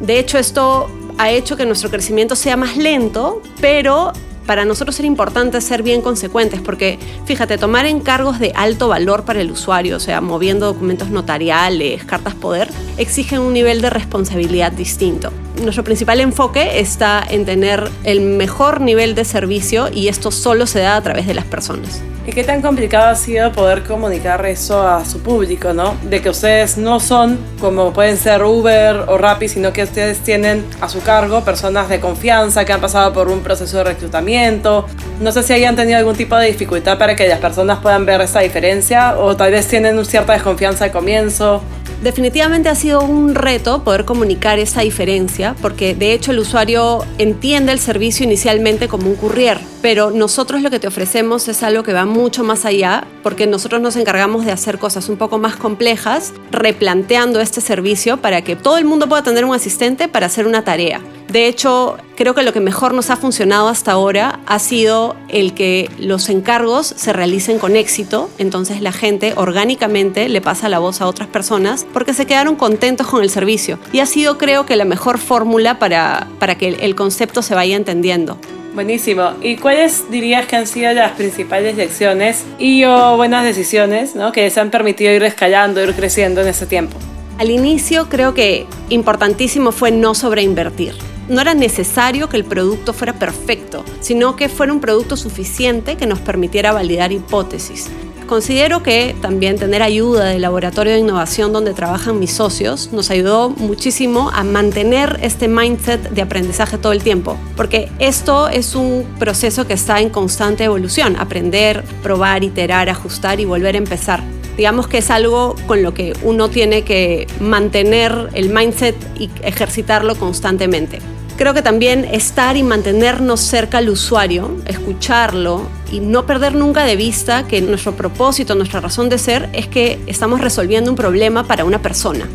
De 0.00 0.18
hecho, 0.18 0.38
esto 0.38 0.90
ha 1.18 1.30
hecho 1.30 1.56
que 1.56 1.66
nuestro 1.66 1.90
crecimiento 1.90 2.36
sea 2.36 2.56
más 2.56 2.76
lento, 2.76 3.42
pero 3.60 4.12
para 4.46 4.64
nosotros 4.64 4.98
era 4.98 5.06
importante 5.06 5.60
ser 5.60 5.82
bien 5.82 6.02
consecuentes, 6.02 6.60
porque 6.60 6.98
fíjate, 7.26 7.58
tomar 7.58 7.86
encargos 7.86 8.38
de 8.38 8.52
alto 8.54 8.88
valor 8.88 9.24
para 9.24 9.40
el 9.40 9.50
usuario, 9.50 9.96
o 9.96 10.00
sea, 10.00 10.20
moviendo 10.20 10.66
documentos 10.66 11.10
notariales, 11.10 12.04
cartas 12.04 12.34
poder, 12.34 12.68
exigen 12.96 13.40
un 13.40 13.52
nivel 13.52 13.80
de 13.80 13.90
responsabilidad 13.90 14.72
distinto. 14.72 15.32
Nuestro 15.60 15.84
principal 15.84 16.20
enfoque 16.20 16.80
está 16.80 17.22
en 17.28 17.44
tener 17.44 17.90
el 18.04 18.20
mejor 18.20 18.80
nivel 18.80 19.14
de 19.14 19.24
servicio 19.24 19.88
y 19.92 20.08
esto 20.08 20.30
solo 20.30 20.66
se 20.66 20.80
da 20.80 20.96
a 20.96 21.02
través 21.02 21.26
de 21.26 21.34
las 21.34 21.44
personas. 21.44 22.02
¿Y 22.24 22.30
qué 22.30 22.44
tan 22.44 22.62
complicado 22.62 23.10
ha 23.10 23.14
sido 23.16 23.50
poder 23.50 23.82
comunicar 23.82 24.46
eso 24.46 24.86
a 24.86 25.04
su 25.04 25.20
público, 25.20 25.74
no? 25.74 25.96
De 26.04 26.22
que 26.22 26.30
ustedes 26.30 26.78
no 26.78 27.00
son 27.00 27.36
como 27.60 27.92
pueden 27.92 28.16
ser 28.16 28.44
Uber 28.44 29.04
o 29.08 29.18
Rappi, 29.18 29.48
sino 29.48 29.72
que 29.72 29.82
ustedes 29.82 30.20
tienen 30.20 30.64
a 30.80 30.88
su 30.88 31.02
cargo 31.02 31.42
personas 31.42 31.88
de 31.88 31.98
confianza 31.98 32.64
que 32.64 32.72
han 32.72 32.80
pasado 32.80 33.12
por 33.12 33.28
un 33.28 33.40
proceso 33.40 33.78
de 33.78 33.84
reclutamiento. 33.84 34.86
No 35.20 35.32
sé 35.32 35.42
si 35.42 35.52
hayan 35.52 35.74
tenido 35.74 35.98
algún 35.98 36.14
tipo 36.14 36.36
de 36.36 36.46
dificultad 36.46 36.96
para 36.96 37.16
que 37.16 37.26
las 37.26 37.40
personas 37.40 37.80
puedan 37.80 38.06
ver 38.06 38.20
esa 38.20 38.38
diferencia 38.38 39.18
o 39.18 39.36
tal 39.36 39.50
vez 39.50 39.66
tienen 39.66 40.02
cierta 40.04 40.32
desconfianza 40.32 40.84
al 40.84 40.92
comienzo. 40.92 41.60
Definitivamente 42.02 42.68
ha 42.68 42.74
sido 42.74 43.00
un 43.00 43.36
reto 43.36 43.84
poder 43.84 44.04
comunicar 44.04 44.58
esa 44.58 44.80
diferencia, 44.80 45.54
porque 45.62 45.94
de 45.94 46.12
hecho 46.12 46.32
el 46.32 46.40
usuario 46.40 47.04
entiende 47.18 47.70
el 47.70 47.78
servicio 47.78 48.24
inicialmente 48.24 48.88
como 48.88 49.08
un 49.08 49.14
courier, 49.14 49.60
pero 49.82 50.10
nosotros 50.10 50.62
lo 50.62 50.70
que 50.70 50.80
te 50.80 50.88
ofrecemos 50.88 51.46
es 51.46 51.62
algo 51.62 51.84
que 51.84 51.92
va 51.92 52.04
mucho 52.04 52.42
más 52.42 52.64
allá, 52.64 53.06
porque 53.22 53.46
nosotros 53.46 53.80
nos 53.80 53.94
encargamos 53.94 54.44
de 54.44 54.50
hacer 54.50 54.80
cosas 54.80 55.08
un 55.08 55.16
poco 55.16 55.38
más 55.38 55.54
complejas, 55.54 56.32
replanteando 56.50 57.40
este 57.40 57.60
servicio 57.60 58.16
para 58.16 58.42
que 58.42 58.56
todo 58.56 58.78
el 58.78 58.84
mundo 58.84 59.08
pueda 59.08 59.22
tener 59.22 59.44
un 59.44 59.54
asistente 59.54 60.08
para 60.08 60.26
hacer 60.26 60.48
una 60.48 60.64
tarea. 60.64 61.00
De 61.32 61.46
hecho, 61.46 61.96
creo 62.14 62.34
que 62.34 62.42
lo 62.42 62.52
que 62.52 62.60
mejor 62.60 62.92
nos 62.92 63.08
ha 63.08 63.16
funcionado 63.16 63.68
hasta 63.68 63.92
ahora 63.92 64.40
ha 64.44 64.58
sido 64.58 65.16
el 65.30 65.54
que 65.54 65.88
los 65.98 66.28
encargos 66.28 66.86
se 66.86 67.14
realicen 67.14 67.58
con 67.58 67.74
éxito, 67.74 68.28
entonces 68.36 68.82
la 68.82 68.92
gente 68.92 69.32
orgánicamente 69.36 70.28
le 70.28 70.42
pasa 70.42 70.68
la 70.68 70.78
voz 70.78 71.00
a 71.00 71.06
otras 71.06 71.28
personas 71.28 71.86
porque 71.90 72.12
se 72.12 72.26
quedaron 72.26 72.54
contentos 72.54 73.06
con 73.06 73.22
el 73.22 73.30
servicio. 73.30 73.78
Y 73.94 74.00
ha 74.00 74.06
sido 74.06 74.36
creo 74.36 74.66
que 74.66 74.76
la 74.76 74.84
mejor 74.84 75.16
fórmula 75.16 75.78
para, 75.78 76.28
para 76.38 76.58
que 76.58 76.68
el 76.68 76.94
concepto 76.94 77.40
se 77.40 77.54
vaya 77.54 77.76
entendiendo. 77.76 78.36
Buenísimo. 78.74 79.30
¿Y 79.40 79.56
cuáles 79.56 80.10
dirías 80.10 80.44
que 80.46 80.56
han 80.56 80.66
sido 80.66 80.92
las 80.92 81.12
principales 81.12 81.78
lecciones 81.78 82.44
y 82.58 82.84
o 82.84 83.16
buenas 83.16 83.42
decisiones 83.44 84.14
¿no? 84.14 84.32
que 84.32 84.50
se 84.50 84.60
han 84.60 84.70
permitido 84.70 85.10
ir 85.10 85.22
escalando, 85.22 85.82
ir 85.82 85.94
creciendo 85.94 86.42
en 86.42 86.48
ese 86.48 86.66
tiempo? 86.66 86.98
Al 87.38 87.50
inicio 87.50 88.10
creo 88.10 88.34
que 88.34 88.66
importantísimo 88.90 89.72
fue 89.72 89.90
no 89.90 90.14
sobreinvertir 90.14 90.92
no 91.28 91.40
era 91.40 91.54
necesario 91.54 92.28
que 92.28 92.36
el 92.36 92.44
producto 92.44 92.92
fuera 92.92 93.14
perfecto, 93.14 93.84
sino 94.00 94.36
que 94.36 94.48
fuera 94.48 94.72
un 94.72 94.80
producto 94.80 95.16
suficiente 95.16 95.96
que 95.96 96.06
nos 96.06 96.20
permitiera 96.20 96.72
validar 96.72 97.12
hipótesis. 97.12 97.88
Considero 98.26 98.82
que 98.82 99.14
también 99.20 99.58
tener 99.58 99.82
ayuda 99.82 100.24
del 100.24 100.40
laboratorio 100.40 100.94
de 100.94 101.00
innovación 101.00 101.52
donde 101.52 101.74
trabajan 101.74 102.18
mis 102.18 102.32
socios 102.32 102.90
nos 102.90 103.10
ayudó 103.10 103.50
muchísimo 103.50 104.30
a 104.32 104.42
mantener 104.42 105.18
este 105.22 105.48
mindset 105.48 106.00
de 106.08 106.22
aprendizaje 106.22 106.78
todo 106.78 106.92
el 106.92 107.02
tiempo, 107.02 107.36
porque 107.56 107.90
esto 107.98 108.48
es 108.48 108.74
un 108.74 109.04
proceso 109.18 109.66
que 109.66 109.74
está 109.74 110.00
en 110.00 110.08
constante 110.08 110.64
evolución, 110.64 111.16
aprender, 111.16 111.84
probar, 112.02 112.42
iterar, 112.42 112.88
ajustar 112.88 113.38
y 113.38 113.44
volver 113.44 113.74
a 113.74 113.78
empezar 113.78 114.22
digamos 114.56 114.88
que 114.88 114.98
es 114.98 115.10
algo 115.10 115.54
con 115.66 115.82
lo 115.82 115.94
que 115.94 116.12
uno 116.22 116.48
tiene 116.48 116.82
que 116.82 117.26
mantener 117.40 118.28
el 118.34 118.50
mindset 118.50 118.96
y 119.18 119.30
ejercitarlo 119.42 120.16
constantemente. 120.16 120.98
Creo 121.36 121.54
que 121.54 121.62
también 121.62 122.04
estar 122.04 122.56
y 122.56 122.62
mantenernos 122.62 123.40
cerca 123.40 123.78
al 123.78 123.88
usuario, 123.88 124.56
escucharlo 124.66 125.62
y 125.90 126.00
no 126.00 126.26
perder 126.26 126.54
nunca 126.54 126.84
de 126.84 126.94
vista 126.94 127.46
que 127.48 127.60
nuestro 127.62 127.96
propósito, 127.96 128.54
nuestra 128.54 128.80
razón 128.80 129.08
de 129.08 129.18
ser 129.18 129.48
es 129.52 129.66
que 129.66 129.98
estamos 130.06 130.40
resolviendo 130.40 130.90
un 130.90 130.96
problema 130.96 131.44
para 131.44 131.64
una 131.64 131.80
persona. 131.80 132.28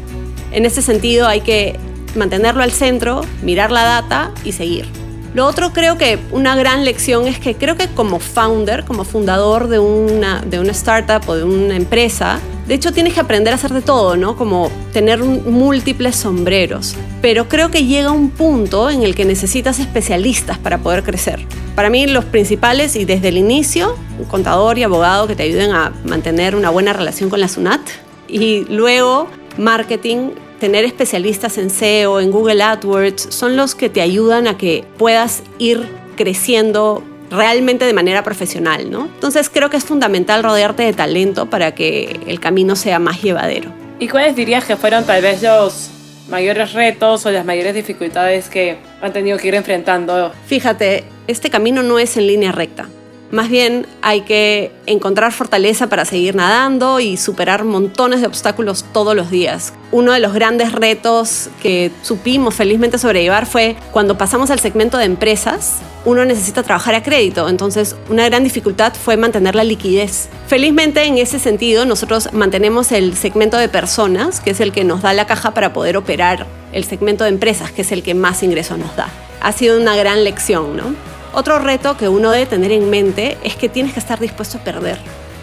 En 0.52 0.66
ese 0.66 0.82
sentido 0.82 1.28
hay 1.28 1.42
que 1.42 1.80
mantenerlo 2.16 2.64
al 2.64 2.72
centro, 2.72 3.22
mirar 3.44 3.72
la 3.72 3.84
data 3.84 4.32
y 4.44 4.52
seguir. 4.52 5.07
Lo 5.34 5.46
otro 5.46 5.74
creo 5.74 5.98
que 5.98 6.18
una 6.32 6.56
gran 6.56 6.86
lección 6.86 7.28
es 7.28 7.40
que 7.40 7.56
creo 7.56 7.76
que 7.76 7.88
como 7.90 8.20
founder, 8.20 8.86
como 8.86 9.04
fundador 9.04 9.68
de 9.68 9.80
una, 9.80 10.42
de 10.42 10.60
una 10.60 10.72
startup 10.72 11.28
o 11.28 11.36
de 11.36 11.44
una 11.44 11.76
empresa, 11.76 12.40
de 12.68 12.74
hecho 12.74 12.92
tienes 12.92 13.14
que 13.14 13.20
aprender 13.20 13.54
a 13.54 13.56
hacer 13.56 13.72
de 13.72 13.82
todo, 13.82 14.18
¿no? 14.18 14.36
Como 14.36 14.72
tener 14.94 15.20
múltiples 15.20 16.16
sombreros. 16.16 16.96
Pero 17.22 17.48
creo 17.48 17.72
que 17.72 17.86
llega 17.86 18.12
un 18.12 18.30
punto 18.30 18.90
en 18.90 19.04
el 19.04 19.16
que 19.16 19.26
necesitas 19.26 19.80
especialistas 19.80 20.58
para 20.58 20.78
poder 20.80 21.04
crecer. 21.04 21.46
Para 21.76 21.90
mí 21.90 22.08
los 22.08 22.26
principales 22.26 22.96
y 22.96 23.06
desde 23.06 23.28
el 23.28 23.38
inicio, 23.38 23.96
un 24.18 24.26
contador 24.26 24.78
y 24.80 24.84
abogado 24.84 25.28
que 25.28 25.36
te 25.36 25.44
ayuden 25.44 25.72
a 25.72 25.94
mantener 26.06 26.56
una 26.56 26.70
buena 26.70 26.94
relación 26.94 27.30
con 27.30 27.40
la 27.40 27.48
SUNAT. 27.48 27.82
Y 28.28 28.66
luego 28.66 29.28
marketing 29.58 30.32
tener 30.60 30.86
especialistas 30.86 31.58
en 31.58 31.70
SEO, 31.70 32.20
en 32.20 32.32
Google 32.32 32.64
AdWords, 32.64 33.28
son 33.30 33.56
los 33.56 33.76
que 33.76 33.90
te 33.90 34.02
ayudan 34.02 34.48
a 34.48 34.58
que 34.58 34.84
puedas 34.98 35.44
ir 35.60 35.88
creciendo 36.16 37.04
realmente 37.30 37.86
de 37.86 37.94
manera 37.94 38.24
profesional, 38.24 38.90
¿no? 38.90 39.06
Entonces 39.06 39.50
creo 39.50 39.70
que 39.70 39.78
es 39.78 39.84
fundamental 39.84 40.44
rodearte 40.44 40.84
de 40.84 40.94
talento 40.94 41.50
para 41.50 41.74
que 41.74 42.20
el 42.28 42.40
camino 42.40 42.76
sea 42.76 43.00
más 43.00 43.22
llevadero. 43.22 43.72
¿Y 44.00 44.08
cuáles 44.08 44.36
dirías 44.36 44.64
que 44.66 44.76
fueron 44.76 45.06
tal 45.06 45.22
vez 45.22 45.42
los 45.42 45.90
mayores 46.30 46.74
retos 46.74 47.26
o 47.26 47.32
las 47.32 47.46
mayores 47.46 47.74
dificultades 47.74 48.50
que 48.50 48.78
han 49.02 49.14
tenido 49.14 49.38
que 49.38 49.48
ir 49.48 49.56
enfrentando? 49.56 50.32
Fíjate, 50.46 51.06
este 51.28 51.50
camino 51.50 51.84
no 51.84 52.00
es 52.00 52.18
en 52.18 52.28
línea 52.28 52.52
recta. 52.52 52.88
Más 53.30 53.50
bien 53.50 53.86
hay 54.02 54.22
que 54.22 54.72
encontrar 54.86 55.34
fortaleza 55.34 55.88
para 55.88 56.06
seguir 56.06 56.34
nadando 56.36 57.02
y 57.02 57.18
superar 57.18 57.66
montones 57.66 58.22
de 58.22 58.28
obstáculos 58.28 58.86
todos 58.94 59.16
los 59.16 59.30
días. 59.30 59.74
Uno 59.92 60.14
de 60.14 60.20
los 60.20 60.34
grandes 60.34 60.72
retos 60.72 61.50
que 61.62 61.92
supimos 62.04 62.56
felizmente 62.56 62.98
sobrellevar 62.98 63.46
fue 63.46 63.76
cuando 63.92 64.18
pasamos 64.18 64.50
al 64.50 64.60
segmento 64.60 64.98
de 64.98 65.06
empresas, 65.06 65.80
uno 66.06 66.24
necesita 66.24 66.64
trabajar 66.64 66.96
a 66.96 67.04
crédito, 67.04 67.50
entonces 67.50 67.98
una 68.10 68.24
gran 68.24 68.46
dificultad 68.46 68.94
fue 68.94 69.18
mantener 69.18 69.56
la 69.56 69.66
liquidez. 69.66 70.30
Felizmente 70.48 71.04
en 71.04 71.18
ese 71.18 71.38
sentido 71.38 71.86
nosotros 71.86 72.30
mantenemos 72.32 72.94
el 72.94 73.18
segmento 73.18 73.58
de 73.58 73.68
personas, 73.68 74.40
que 74.40 74.52
es 74.52 74.62
el 74.62 74.72
que 74.72 74.86
nos 74.86 75.02
da 75.02 75.12
la 75.12 75.28
caja 75.28 75.54
para 75.54 75.74
poder 75.74 75.98
operar, 75.98 76.46
el 76.72 76.86
segmento 76.86 77.26
de 77.26 77.32
empresas, 77.32 77.72
que 77.72 77.82
es 77.82 77.92
el 77.92 78.04
que 78.04 78.14
más 78.14 78.42
ingresos 78.42 78.78
nos 78.78 78.96
da. 78.96 79.10
Ha 79.42 79.52
sido 79.52 79.78
una 79.78 79.98
gran 79.98 80.24
lección, 80.24 80.78
¿no? 80.78 81.17
Otro 81.34 81.60
reto 81.60 81.98
que 81.98 82.10
uno 82.10 82.32
debe 82.32 82.46
tener 82.46 82.72
en 82.72 82.90
mente 82.90 83.38
es 83.44 83.56
que 83.56 83.70
tienes 83.70 83.94
que 83.94 84.00
estar 84.00 84.20
dispuesto 84.20 84.58
a 84.58 84.62
perder. 84.62 84.98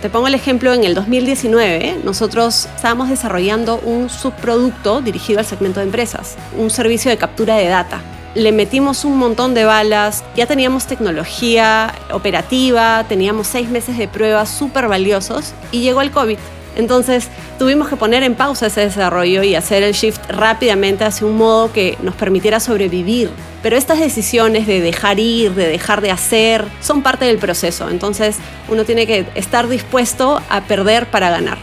Te 0.04 0.10
pongo 0.10 0.26
el 0.26 0.34
ejemplo, 0.34 0.74
en 0.74 0.84
el 0.84 0.94
2019 0.94 2.00
nosotros 2.04 2.68
estábamos 2.76 3.08
desarrollando 3.08 3.78
un 3.78 4.10
subproducto 4.10 5.00
dirigido 5.00 5.38
al 5.38 5.46
segmento 5.46 5.80
de 5.80 5.86
empresas, 5.86 6.36
un 6.58 6.68
servicio 6.68 7.10
de 7.10 7.16
captura 7.16 7.56
de 7.56 7.68
data. 7.68 8.02
Le 8.34 8.52
metimos 8.52 9.06
un 9.06 9.16
montón 9.16 9.54
de 9.54 9.64
balas, 9.64 10.24
ya 10.36 10.46
teníamos 10.46 10.86
tecnología 10.86 11.94
operativa, 12.12 13.06
teníamos 13.08 13.46
seis 13.46 13.70
meses 13.70 13.96
de 13.96 14.08
pruebas 14.08 14.50
súper 14.50 14.88
valiosos 14.88 15.54
y 15.70 15.80
llegó 15.80 16.02
el 16.02 16.10
COVID. 16.10 16.36
Entonces 16.76 17.28
tuvimos 17.58 17.88
que 17.88 17.96
poner 17.96 18.24
en 18.24 18.34
pausa 18.34 18.66
ese 18.66 18.80
desarrollo 18.80 19.42
y 19.42 19.54
hacer 19.54 19.82
el 19.82 19.94
shift 19.94 20.20
rápidamente 20.28 21.04
hacia 21.04 21.26
un 21.26 21.36
modo 21.36 21.72
que 21.72 21.96
nos 22.02 22.14
permitiera 22.14 22.60
sobrevivir. 22.60 23.30
Pero 23.64 23.78
estas 23.78 23.98
decisiones 23.98 24.66
de 24.66 24.82
dejar 24.82 25.18
ir, 25.18 25.52
de 25.54 25.66
dejar 25.66 26.02
de 26.02 26.10
hacer, 26.10 26.66
son 26.82 27.02
parte 27.02 27.24
del 27.24 27.38
proceso. 27.38 27.88
Entonces 27.88 28.36
uno 28.68 28.84
tiene 28.84 29.06
que 29.06 29.24
estar 29.34 29.68
dispuesto 29.68 30.42
a 30.50 30.60
perder 30.60 31.06
para 31.06 31.30
ganar. 31.30 31.56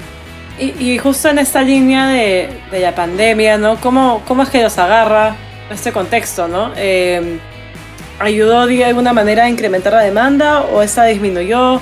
Y, 0.57 0.97
justo 0.97 1.29
en 1.29 1.37
esta 1.37 1.61
línea 1.61 2.07
de, 2.07 2.49
la 2.71 2.95
pandemia, 2.95 3.59
¿no? 3.59 3.79
¿Cómo, 3.79 4.23
¿Cómo 4.27 4.41
es 4.41 4.49
que 4.49 4.63
los 4.63 4.79
agarra 4.79 5.35
este 5.69 5.91
contexto, 5.91 6.47
¿no? 6.47 6.71
Eh, 6.75 7.37
¿Ayudó 8.17 8.65
de 8.65 8.83
alguna 8.83 9.13
manera 9.13 9.43
a 9.43 9.49
incrementar 9.49 9.93
la 9.93 10.01
demanda 10.01 10.61
o 10.61 10.81
esta 10.81 11.05
disminuyó? 11.05 11.81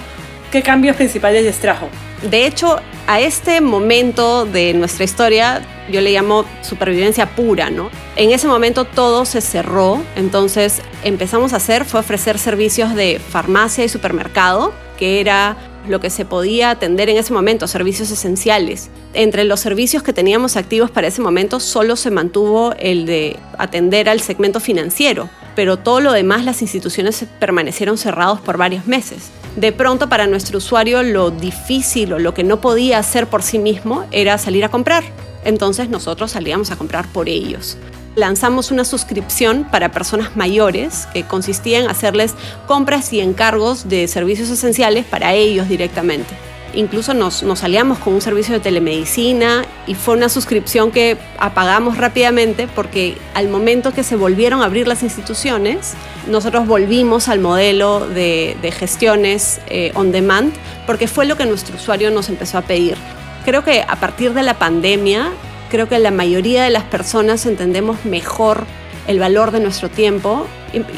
¿Qué 0.52 0.62
cambios 0.62 0.98
principales 0.98 1.46
les 1.46 1.60
trajo? 1.60 1.88
De 2.30 2.46
hecho, 2.46 2.82
a 3.10 3.20
este 3.20 3.60
momento 3.60 4.46
de 4.46 4.72
nuestra 4.76 5.04
historia 5.04 5.64
yo 5.92 6.00
le 6.00 6.12
llamo 6.12 6.46
supervivencia 6.62 7.26
pura, 7.36 7.72
¿no? 7.72 7.90
En 8.16 8.30
ese 8.30 8.48
momento 8.48 8.86
todo 8.86 9.26
se 9.26 9.42
cerró, 9.42 10.04
entonces 10.16 10.84
empezamos 11.04 11.54
a 11.54 11.56
hacer 11.56 11.86
fue 11.86 12.02
ofrecer 12.02 12.38
servicios 12.38 12.94
de 12.94 13.20
farmacia 13.20 13.84
y 13.84 13.90
supermercado, 13.90 14.74
que 15.00 15.20
era 15.22 15.58
lo 15.88 16.00
que 16.00 16.12
se 16.12 16.24
podía 16.24 16.70
atender 16.70 17.10
en 17.10 17.18
ese 17.18 17.34
momento, 17.34 17.68
servicios 17.68 18.12
esenciales. 18.12 18.92
Entre 19.16 19.44
los 19.44 19.60
servicios 19.60 20.04
que 20.04 20.14
teníamos 20.14 20.56
activos 20.56 20.92
para 20.92 21.08
ese 21.08 21.24
momento 21.24 21.60
solo 21.60 21.96
se 21.96 22.12
mantuvo 22.12 22.76
el 22.78 23.08
de 23.08 23.38
atender 23.58 24.08
al 24.08 24.22
segmento 24.22 24.60
financiero, 24.60 25.32
pero 25.56 25.78
todo 25.78 26.00
lo 26.00 26.12
demás 26.12 26.46
las 26.46 26.62
instituciones 26.62 27.26
permanecieron 27.40 27.98
cerrados 27.98 28.40
por 28.40 28.58
varios 28.58 28.86
meses 28.86 29.32
de 29.56 29.72
pronto 29.72 30.10
para 30.10 30.28
nuestro 30.28 30.60
usuario 30.60 31.04
lo 31.04 31.32
difícil 31.32 32.14
o 32.14 32.20
lo 32.20 32.34
que 32.34 32.44
no 32.44 32.62
podía 32.62 33.00
hacer 33.00 33.28
por 33.28 33.44
sí 33.44 33.60
mismo 33.60 34.06
era 34.12 34.38
salir 34.38 34.64
a 34.64 34.70
comprar. 34.70 35.04
Entonces 35.44 35.90
nosotros 35.90 36.32
salíamos 36.32 36.72
a 36.72 36.76
comprar 36.76 37.08
por 37.08 37.30
ellos. 37.30 37.78
Lanzamos 38.16 38.72
una 38.72 38.86
suscripción 38.86 39.66
para 39.72 39.92
personas 39.92 40.36
mayores 40.36 41.08
que 41.14 41.24
consistía 41.24 41.80
en 41.80 41.90
hacerles 41.90 42.36
compras 42.68 43.14
y 43.14 43.22
encargos 43.22 43.88
de 43.88 44.08
servicios 44.08 44.50
esenciales 44.50 45.06
para 45.06 45.34
ellos 45.34 45.70
directamente. 45.70 46.36
Incluso 46.74 47.14
nos, 47.14 47.44
nos 47.44 47.64
aliamos 47.64 48.00
con 48.00 48.14
un 48.14 48.22
servicio 48.22 48.54
de 48.54 48.60
telemedicina 48.60 49.64
y 49.90 49.96
fue 49.96 50.16
una 50.16 50.30
suscripción 50.30 50.92
que 50.92 51.18
apagamos 51.40 51.98
rápidamente 51.98 52.68
porque 52.68 53.18
al 53.34 53.50
momento 53.50 53.92
que 53.92 54.04
se 54.04 54.16
volvieron 54.16 54.62
a 54.62 54.66
abrir 54.66 54.88
las 54.88 55.02
instituciones, 55.02 55.96
nosotros 56.28 56.68
volvimos 56.68 57.28
al 57.28 57.40
modelo 57.40 58.08
de, 58.08 58.56
gestiones 58.78 59.60
eh, 59.66 59.92
on 59.96 60.12
demand 60.12 60.54
porque 60.86 61.08
fue 61.08 61.26
lo 61.26 61.38
que 61.38 61.48
nuestro 61.48 61.76
usuario 61.76 62.12
nos 62.12 62.30
empezó 62.30 62.60
a 62.60 62.62
pedir. 62.62 62.98
Creo 63.46 63.64
que 63.64 63.82
a 63.82 63.96
partir 63.96 64.36
de 64.36 64.44
la 64.44 64.60
pandemia, 64.60 65.32
creo 65.72 65.90
que 65.90 65.98
la 65.98 66.12
mayoría 66.12 66.64
de 66.64 66.70
las 66.70 66.84
personas 66.84 67.48
entendemos 67.48 68.06
mejor 68.06 68.66
el 69.08 69.18
valor 69.18 69.50
de 69.50 69.60
nuestro 69.60 69.90
tiempo 69.90 70.46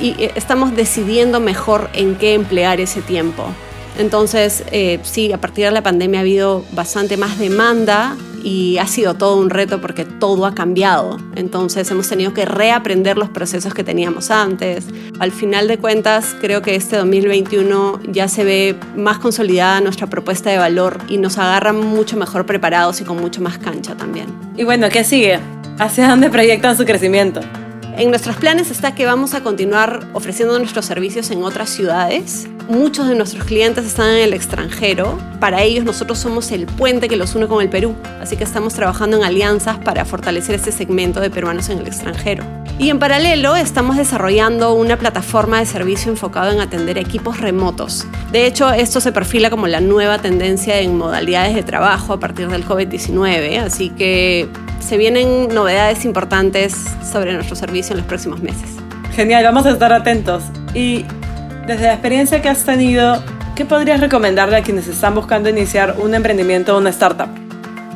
y 0.01 0.15
estamos 0.35 0.75
decidiendo 0.75 1.39
mejor 1.39 1.89
en 1.93 2.15
qué 2.15 2.33
emplear 2.33 2.81
ese 2.81 3.01
tiempo. 3.01 3.45
Entonces, 3.97 4.65
eh, 4.73 4.99
sí, 5.03 5.31
a 5.31 5.37
partir 5.37 5.63
de 5.63 5.71
la 5.71 5.81
pandemia 5.81 6.19
ha 6.19 6.23
habido 6.23 6.65
bastante 6.73 7.15
más 7.15 7.39
demanda 7.39 8.17
y 8.43 8.77
ha 8.77 8.87
sido 8.87 9.13
todo 9.13 9.37
un 9.37 9.49
reto 9.49 9.81
porque 9.81 10.05
todo 10.05 10.45
ha 10.45 10.53
cambiado. 10.53 11.17
Entonces 11.35 11.89
hemos 11.91 12.07
tenido 12.07 12.33
que 12.33 12.45
reaprender 12.45 13.17
los 13.17 13.29
procesos 13.29 13.73
que 13.73 13.83
teníamos 13.83 14.31
antes. 14.31 14.85
Al 15.19 15.31
final 15.31 15.67
de 15.67 15.77
cuentas, 15.77 16.35
creo 16.39 16.61
que 16.61 16.75
este 16.75 16.97
2021 16.97 18.01
ya 18.09 18.27
se 18.27 18.43
ve 18.43 18.75
más 18.95 19.19
consolidada 19.19 19.81
nuestra 19.81 20.07
propuesta 20.07 20.49
de 20.49 20.57
valor 20.57 20.99
y 21.07 21.17
nos 21.17 21.37
agarra 21.37 21.73
mucho 21.73 22.17
mejor 22.17 22.45
preparados 22.45 23.01
y 23.01 23.03
con 23.03 23.17
mucho 23.17 23.41
más 23.41 23.57
cancha 23.57 23.95
también. 23.95 24.27
Y 24.57 24.63
bueno, 24.63 24.89
¿qué 24.89 25.03
sigue? 25.03 25.39
¿Hacia 25.79 26.09
dónde 26.09 26.29
proyectan 26.29 26.77
su 26.77 26.85
crecimiento? 26.85 27.41
En 27.97 28.09
nuestros 28.09 28.37
planes 28.37 28.71
está 28.71 28.95
que 28.95 29.05
vamos 29.05 29.33
a 29.33 29.43
continuar 29.43 30.07
ofreciendo 30.13 30.57
nuestros 30.57 30.85
servicios 30.85 31.29
en 31.29 31.43
otras 31.43 31.69
ciudades. 31.69 32.47
Muchos 32.67 33.07
de 33.07 33.15
nuestros 33.15 33.43
clientes 33.43 33.85
están 33.85 34.09
en 34.11 34.23
el 34.23 34.33
extranjero. 34.33 35.17
Para 35.39 35.61
ellos 35.63 35.83
nosotros 35.83 36.19
somos 36.19 36.51
el 36.51 36.65
puente 36.65 37.09
que 37.09 37.15
los 37.15 37.35
une 37.35 37.47
con 37.47 37.61
el 37.61 37.69
Perú. 37.69 37.95
Así 38.21 38.37
que 38.37 38.43
estamos 38.43 38.73
trabajando 38.73 39.17
en 39.17 39.23
alianzas 39.23 39.77
para 39.79 40.05
fortalecer 40.05 40.55
este 40.55 40.71
segmento 40.71 41.19
de 41.19 41.29
peruanos 41.29 41.69
en 41.69 41.79
el 41.79 41.87
extranjero. 41.87 42.43
Y 42.79 42.89
en 42.89 42.99
paralelo 42.99 43.55
estamos 43.55 43.97
desarrollando 43.97 44.73
una 44.73 44.97
plataforma 44.97 45.59
de 45.59 45.65
servicio 45.65 46.11
enfocado 46.11 46.51
en 46.51 46.59
atender 46.59 46.97
equipos 46.97 47.39
remotos. 47.39 48.05
De 48.31 48.47
hecho, 48.47 48.71
esto 48.71 49.01
se 49.01 49.11
perfila 49.11 49.49
como 49.49 49.67
la 49.67 49.81
nueva 49.81 50.19
tendencia 50.19 50.79
en 50.79 50.97
modalidades 50.97 51.55
de 51.55 51.63
trabajo 51.63 52.13
a 52.13 52.19
partir 52.19 52.47
del 52.47 52.65
COVID-19. 52.65 53.59
Así 53.59 53.89
que 53.89 54.47
se 54.79 54.97
vienen 54.97 55.49
novedades 55.49 56.05
importantes 56.05 56.75
sobre 57.11 57.33
nuestro 57.33 57.55
servicio 57.55 57.93
en 57.93 57.99
los 57.99 58.07
próximos 58.07 58.41
meses. 58.41 58.69
Genial, 59.13 59.43
vamos 59.43 59.65
a 59.65 59.71
estar 59.71 59.91
atentos. 59.91 60.43
Y 60.73 61.05
desde 61.67 61.85
la 61.85 61.93
experiencia 61.93 62.41
que 62.41 62.49
has 62.49 62.63
tenido, 62.63 63.23
¿qué 63.55 63.65
podrías 63.65 63.99
recomendarle 63.99 64.57
a 64.57 64.63
quienes 64.63 64.87
están 64.87 65.15
buscando 65.15 65.49
iniciar 65.49 65.95
un 65.99 66.15
emprendimiento 66.15 66.75
o 66.75 66.79
una 66.79 66.89
startup? 66.89 67.29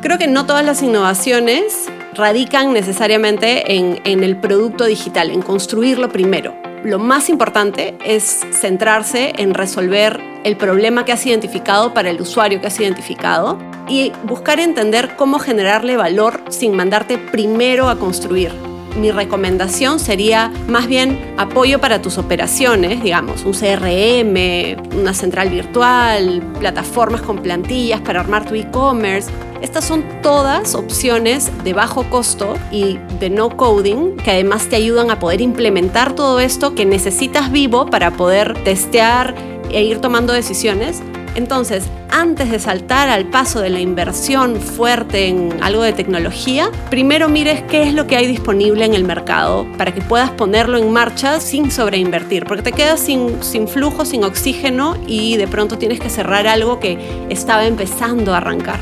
Creo 0.02 0.18
que 0.18 0.28
no 0.28 0.46
todas 0.46 0.64
las 0.64 0.82
innovaciones 0.82 1.88
radican 2.14 2.72
necesariamente 2.72 3.76
en, 3.76 4.00
en 4.04 4.22
el 4.22 4.36
producto 4.36 4.84
digital, 4.84 5.30
en 5.30 5.42
construirlo 5.42 6.10
primero. 6.10 6.54
Lo 6.84 6.98
más 6.98 7.28
importante 7.28 7.96
es 8.04 8.46
centrarse 8.52 9.32
en 9.38 9.54
resolver 9.54 10.20
el 10.44 10.56
problema 10.56 11.04
que 11.04 11.12
has 11.12 11.26
identificado 11.26 11.92
para 11.92 12.10
el 12.10 12.20
usuario 12.20 12.60
que 12.60 12.68
has 12.68 12.78
identificado 12.78 13.58
y 13.88 14.12
buscar 14.24 14.60
entender 14.60 15.16
cómo 15.16 15.40
generarle 15.40 15.96
valor 15.96 16.40
sin 16.48 16.74
mandarte 16.74 17.18
primero 17.18 17.88
a 17.88 17.98
construir. 17.98 18.75
Mi 18.98 19.10
recomendación 19.10 20.00
sería 20.00 20.50
más 20.68 20.86
bien 20.86 21.34
apoyo 21.36 21.80
para 21.80 22.00
tus 22.00 22.16
operaciones, 22.16 23.02
digamos, 23.02 23.44
un 23.44 23.52
CRM, 23.52 24.98
una 24.98 25.12
central 25.12 25.50
virtual, 25.50 26.42
plataformas 26.58 27.20
con 27.20 27.38
plantillas 27.38 28.00
para 28.00 28.20
armar 28.20 28.46
tu 28.46 28.54
e-commerce. 28.54 29.30
Estas 29.60 29.84
son 29.84 30.04
todas 30.22 30.74
opciones 30.74 31.50
de 31.62 31.74
bajo 31.74 32.04
costo 32.08 32.54
y 32.70 32.98
de 33.20 33.28
no 33.28 33.56
coding 33.56 34.16
que 34.16 34.30
además 34.30 34.68
te 34.68 34.76
ayudan 34.76 35.10
a 35.10 35.18
poder 35.18 35.40
implementar 35.40 36.14
todo 36.14 36.40
esto 36.40 36.74
que 36.74 36.86
necesitas 36.86 37.52
vivo 37.52 37.86
para 37.86 38.12
poder 38.12 38.54
testear 38.64 39.34
e 39.70 39.82
ir 39.82 40.00
tomando 40.00 40.32
decisiones 40.32 41.02
entonces, 41.36 41.84
antes 42.10 42.50
de 42.50 42.58
saltar 42.58 43.10
al 43.10 43.26
paso 43.26 43.60
de 43.60 43.68
la 43.68 43.78
inversión 43.78 44.56
fuerte 44.56 45.28
en 45.28 45.62
algo 45.62 45.82
de 45.82 45.92
tecnología, 45.92 46.70
primero 46.88 47.28
mires 47.28 47.62
qué 47.64 47.82
es 47.82 47.92
lo 47.92 48.06
que 48.06 48.16
hay 48.16 48.26
disponible 48.26 48.86
en 48.86 48.94
el 48.94 49.04
mercado 49.04 49.66
para 49.76 49.92
que 49.92 50.00
puedas 50.00 50.30
ponerlo 50.30 50.78
en 50.78 50.90
marcha 50.90 51.38
sin 51.40 51.70
sobreinvertir, 51.70 52.46
porque 52.46 52.62
te 52.62 52.72
quedas 52.72 53.00
sin, 53.00 53.68
flujo, 53.68 54.06
sin 54.06 54.24
oxígeno 54.24 54.96
y 55.06 55.36
de 55.36 55.46
pronto 55.46 55.76
tienes 55.76 56.00
que 56.00 56.08
cerrar 56.08 56.46
algo 56.46 56.80
que 56.80 56.98
estaba 57.28 57.66
empezando 57.66 58.32
a 58.32 58.38
arrancar. 58.38 58.80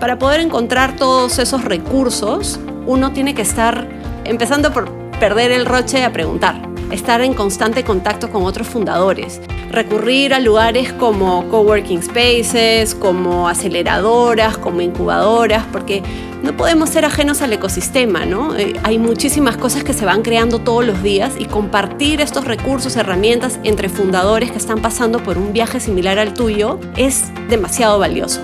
Para 0.00 0.18
poder 0.18 0.40
encontrar 0.40 0.96
todos 0.96 1.38
esos 1.38 1.62
recursos, 1.62 2.58
uno 2.86 3.12
tiene 3.12 3.34
que 3.34 3.42
estar, 3.42 3.86
empezando 4.24 4.72
por 4.72 4.90
perder 5.20 5.52
el 5.52 5.66
roche 5.66 6.04
a 6.04 6.12
preguntar, 6.12 6.65
estar 6.90 7.20
en 7.20 7.34
constante 7.34 7.84
contacto 7.84 8.30
con 8.30 8.44
otros 8.44 8.66
fundadores, 8.66 9.40
recurrir 9.70 10.34
a 10.34 10.40
lugares 10.40 10.92
como 10.92 11.48
coworking 11.48 12.02
spaces, 12.02 12.94
como 12.94 13.48
aceleradoras, 13.48 14.58
como 14.58 14.80
incubadoras, 14.80 15.64
porque 15.72 16.02
no 16.42 16.56
podemos 16.56 16.90
ser 16.90 17.04
ajenos 17.04 17.42
al 17.42 17.52
ecosistema, 17.52 18.24
¿no? 18.24 18.56
Eh, 18.56 18.74
hay 18.84 18.98
muchísimas 18.98 19.56
cosas 19.56 19.84
que 19.84 19.92
se 19.92 20.04
van 20.04 20.22
creando 20.22 20.60
todos 20.60 20.86
los 20.86 21.02
días 21.02 21.32
y 21.38 21.46
compartir 21.46 22.20
estos 22.20 22.44
recursos, 22.44 22.96
herramientas 22.96 23.58
entre 23.64 23.88
fundadores 23.88 24.50
que 24.50 24.58
están 24.58 24.80
pasando 24.80 25.22
por 25.22 25.38
un 25.38 25.52
viaje 25.52 25.80
similar 25.80 26.18
al 26.18 26.34
tuyo 26.34 26.78
es 26.96 27.24
demasiado 27.48 27.98
valioso. 27.98 28.40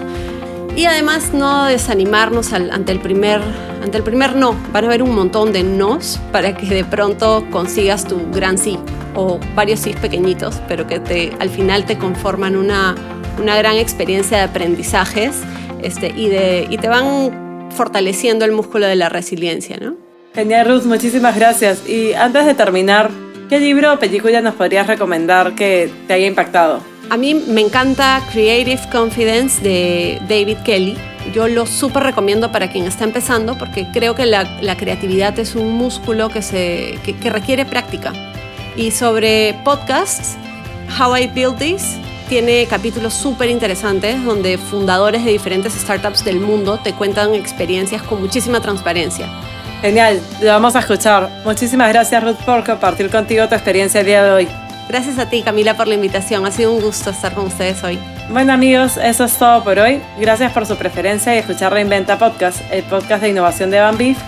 Y 0.74 0.86
además 0.86 1.34
no 1.34 1.66
desanimarnos 1.66 2.52
ante, 2.54 2.92
el 2.92 3.00
primer, 3.00 3.40
ante 3.82 3.98
el 3.98 4.02
primer 4.02 4.34
no. 4.34 4.56
Van 4.72 4.84
a 4.84 4.86
haber 4.86 5.02
un 5.02 5.14
montón 5.14 5.52
de 5.52 5.62
nos 5.62 6.18
para 6.32 6.56
que 6.56 6.66
de 6.66 6.84
pronto 6.84 7.44
consigas 7.50 8.06
tu 8.06 8.18
gran 8.32 8.56
sí 8.56 8.78
o 9.14 9.38
varios 9.54 9.80
sí 9.80 9.94
pequeñitos, 10.00 10.62
pero 10.68 10.86
que 10.86 10.98
te, 10.98 11.32
al 11.40 11.50
final 11.50 11.84
te 11.84 11.98
conforman 11.98 12.56
una, 12.56 12.94
una 13.38 13.56
gran 13.56 13.76
experiencia 13.76 14.38
de 14.38 14.44
aprendizajes 14.44 15.36
este, 15.82 16.08
y, 16.16 16.30
de, 16.30 16.66
y 16.70 16.78
te 16.78 16.88
van 16.88 17.70
fortaleciendo 17.70 18.46
el 18.46 18.52
músculo 18.52 18.86
de 18.86 18.96
la 18.96 19.10
resiliencia. 19.10 19.76
¿no? 19.78 19.96
Genial, 20.34 20.68
Ruth, 20.68 20.84
muchísimas 20.84 21.36
gracias. 21.36 21.86
Y 21.86 22.14
antes 22.14 22.46
de 22.46 22.54
terminar, 22.54 23.10
¿qué 23.50 23.60
libro 23.60 23.92
o 23.92 23.98
película 23.98 24.40
nos 24.40 24.54
podrías 24.54 24.86
recomendar 24.86 25.54
que 25.54 25.90
te 26.06 26.14
haya 26.14 26.26
impactado? 26.26 26.91
A 27.10 27.16
mí 27.16 27.34
me 27.34 27.60
encanta 27.60 28.22
Creative 28.32 28.80
Confidence 28.90 29.60
de 29.62 30.20
David 30.28 30.58
Kelly. 30.64 30.96
Yo 31.34 31.46
lo 31.46 31.66
súper 31.66 32.02
recomiendo 32.02 32.50
para 32.50 32.68
quien 32.70 32.86
está 32.86 33.04
empezando 33.04 33.56
porque 33.56 33.86
creo 33.92 34.14
que 34.14 34.26
la, 34.26 34.76
creatividad 34.76 35.38
es 35.38 35.54
un 35.54 35.72
músculo 35.72 36.28
que, 36.30 36.42
se, 36.42 36.98
que, 37.04 37.30
requiere 37.30 37.64
práctica. 37.64 38.12
Y 38.76 38.90
sobre 38.90 39.54
podcasts, 39.64 40.36
How 40.98 41.16
I 41.16 41.26
Built 41.28 41.58
This 41.58 41.96
tiene 42.28 42.66
capítulos 42.66 43.12
súper 43.12 43.50
interesantes 43.50 44.24
donde 44.24 44.56
fundadores 44.56 45.24
de 45.24 45.32
diferentes 45.32 45.74
startups 45.74 46.24
del 46.24 46.40
mundo 46.40 46.80
te 46.82 46.94
cuentan 46.94 47.34
experiencias 47.34 48.02
con 48.02 48.20
muchísima 48.20 48.60
transparencia. 48.60 49.28
Genial, 49.82 50.20
lo 50.40 50.48
vamos 50.48 50.76
a 50.76 50.78
escuchar. 50.78 51.28
Muchísimas 51.44 51.88
gracias 51.92 52.22
Ruth 52.22 52.36
por 52.46 52.64
compartir 52.64 53.10
contigo 53.10 53.46
tu 53.48 53.54
experiencia 53.54 54.00
el 54.00 54.06
día 54.06 54.22
de 54.24 54.30
hoy. 54.30 54.61
Gracias 54.92 55.18
a 55.18 55.24
ti, 55.24 55.40
Camila, 55.40 55.74
por 55.74 55.88
la 55.88 55.94
invitación. 55.94 56.44
Ha 56.44 56.50
sido 56.50 56.74
un 56.74 56.82
gusto 56.82 57.08
estar 57.08 57.32
con 57.32 57.46
ustedes 57.46 57.82
hoy. 57.82 57.98
Bueno, 58.28 58.52
amigos, 58.52 58.98
eso 58.98 59.24
es 59.24 59.32
todo 59.38 59.64
por 59.64 59.78
hoy. 59.78 60.02
Gracias 60.20 60.52
por 60.52 60.66
su 60.66 60.76
preferencia 60.76 61.34
y 61.34 61.38
escuchar 61.38 61.72
Reinventa 61.72 62.18
Podcast, 62.18 62.60
el 62.70 62.82
podcast 62.82 63.22
de 63.22 63.30
innovación 63.30 63.70
de 63.70 63.80
Bambif, 63.80 64.18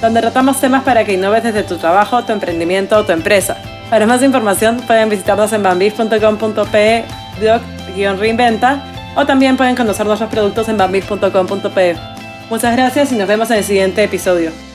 donde 0.00 0.22
tratamos 0.22 0.58
temas 0.62 0.82
para 0.82 1.04
que 1.04 1.12
innoves 1.12 1.42
desde 1.42 1.62
tu 1.62 1.76
trabajo, 1.76 2.24
tu 2.24 2.32
emprendimiento 2.32 2.96
o 2.96 3.04
tu 3.04 3.12
empresa. 3.12 3.58
Para 3.90 4.06
más 4.06 4.22
información 4.22 4.80
pueden 4.86 5.10
visitarnos 5.10 5.52
en 5.52 5.62
bambif.com.pe 5.62 7.04
blog-reinventa 7.38 8.82
o 9.16 9.26
también 9.26 9.58
pueden 9.58 9.76
conocer 9.76 10.06
nuestros 10.06 10.30
productos 10.30 10.70
en 10.70 10.78
bambif.com.pe. 10.78 11.96
Muchas 12.48 12.74
gracias 12.74 13.12
y 13.12 13.16
nos 13.16 13.28
vemos 13.28 13.50
en 13.50 13.58
el 13.58 13.64
siguiente 13.64 14.02
episodio. 14.02 14.73